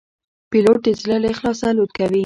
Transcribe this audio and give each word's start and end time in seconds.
پیلوټ 0.49 0.79
د 0.85 0.89
زړه 1.01 1.17
له 1.23 1.27
اخلاصه 1.33 1.65
الوت 1.69 1.91
کوي. 1.97 2.19